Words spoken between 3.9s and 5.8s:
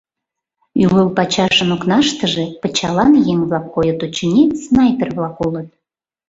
очыни, снайпер-влак улыт.